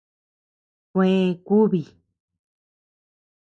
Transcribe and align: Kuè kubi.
Kuè 0.91 1.09
kubi. 1.45 1.81